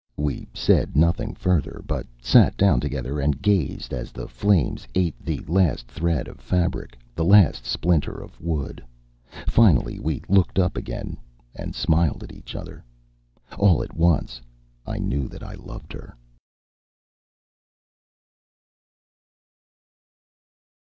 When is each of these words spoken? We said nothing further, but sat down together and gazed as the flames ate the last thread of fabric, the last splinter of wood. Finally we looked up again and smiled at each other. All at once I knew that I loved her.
We 0.17 0.47
said 0.51 0.95
nothing 0.97 1.35
further, 1.35 1.83
but 1.85 2.07
sat 2.19 2.57
down 2.57 2.79
together 2.79 3.19
and 3.19 3.39
gazed 3.39 3.93
as 3.93 4.11
the 4.11 4.27
flames 4.27 4.87
ate 4.95 5.13
the 5.23 5.37
last 5.47 5.87
thread 5.87 6.27
of 6.27 6.41
fabric, 6.41 6.97
the 7.13 7.23
last 7.23 7.65
splinter 7.67 8.13
of 8.15 8.41
wood. 8.41 8.83
Finally 9.45 9.99
we 9.99 10.23
looked 10.27 10.57
up 10.57 10.75
again 10.75 11.17
and 11.53 11.75
smiled 11.75 12.23
at 12.23 12.31
each 12.33 12.55
other. 12.55 12.83
All 13.59 13.83
at 13.83 13.95
once 13.95 14.41
I 14.87 14.97
knew 14.97 15.27
that 15.27 15.43
I 15.43 15.53
loved 15.53 15.93
her. 15.93 16.15